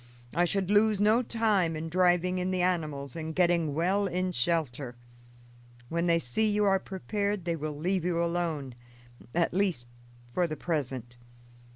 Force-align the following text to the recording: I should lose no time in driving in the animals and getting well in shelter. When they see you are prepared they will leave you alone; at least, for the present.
I 0.33 0.45
should 0.45 0.71
lose 0.71 0.99
no 0.99 1.21
time 1.21 1.75
in 1.75 1.87
driving 1.87 2.39
in 2.39 2.49
the 2.49 2.63
animals 2.63 3.15
and 3.15 3.35
getting 3.35 3.75
well 3.75 4.07
in 4.07 4.31
shelter. 4.31 4.95
When 5.89 6.07
they 6.07 6.17
see 6.17 6.49
you 6.49 6.65
are 6.65 6.79
prepared 6.79 7.45
they 7.45 7.55
will 7.55 7.77
leave 7.77 8.03
you 8.03 8.19
alone; 8.23 8.73
at 9.35 9.53
least, 9.53 9.85
for 10.31 10.47
the 10.47 10.57
present. 10.57 11.17